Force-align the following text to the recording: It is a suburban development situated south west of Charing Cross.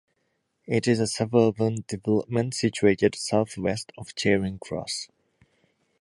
It 0.65 0.87
is 0.87 0.99
a 0.99 1.05
suburban 1.05 1.85
development 1.87 2.55
situated 2.55 3.13
south 3.13 3.55
west 3.55 3.91
of 3.99 4.15
Charing 4.15 4.57
Cross. 4.57 5.09